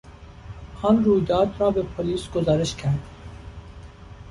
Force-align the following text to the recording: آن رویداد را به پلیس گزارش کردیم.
آن 0.81 1.03
رویداد 1.03 1.55
را 1.59 1.71
به 1.71 1.83
پلیس 1.83 2.29
گزارش 2.29 2.75
کردیم. 2.75 3.03